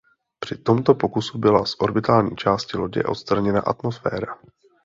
Při 0.39 0.57
tomto 0.57 0.93
pokusu 0.95 1.37
byla 1.37 1.65
z 1.65 1.75
orbitální 1.79 2.35
části 2.35 2.77
lodě 2.77 3.03
odstraněna 3.03 3.61
atmosféra. 3.61 4.37